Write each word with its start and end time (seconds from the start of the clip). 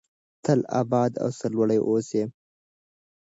تل 0.43 0.59
اباد 0.81 1.11
او 1.23 1.29
سرلوړي 1.39 1.79
اوسئ. 1.87 2.23